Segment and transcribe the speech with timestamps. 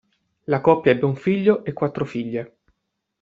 [0.47, 2.57] La coppia ebbe un figlio e quattro figlie.